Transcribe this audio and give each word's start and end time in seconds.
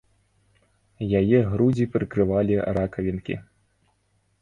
Яе 1.19 1.39
грудзі 1.51 1.89
прыкрывалі 1.99 2.55
ракавінкі. 2.81 3.41